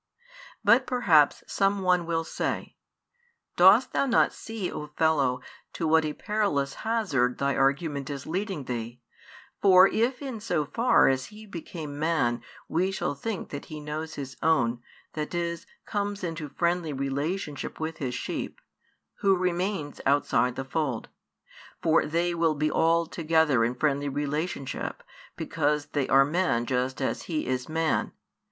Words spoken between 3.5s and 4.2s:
"Dost thou